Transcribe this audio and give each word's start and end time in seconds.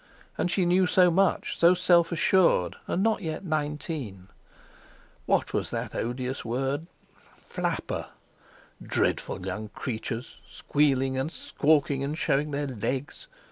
And 0.35 0.49
she 0.49 0.65
knew 0.65 0.87
so 0.87 1.11
much, 1.11 1.59
so 1.59 1.75
self 1.75 2.11
assured, 2.11 2.75
and 2.87 3.03
not 3.03 3.21
yet 3.21 3.45
nineteen. 3.45 4.29
What 5.27 5.53
was 5.53 5.69
that 5.69 5.93
odious 5.93 6.43
word? 6.43 6.87
Flapper! 7.35 8.07
Dreadful 8.81 9.45
young 9.45 9.69
creatures—squealing 9.69 11.19
and 11.19 11.31
squawking 11.31 12.03
and 12.03 12.17
showing 12.17 12.49
their 12.49 12.65
legs! 12.65 13.27